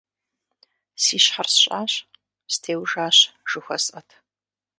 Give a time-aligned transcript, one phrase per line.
[1.03, 1.93] Си щхьэр сщӀащ–
[2.53, 3.17] «стеужащ»
[3.49, 4.09] жыхуэсӀэт.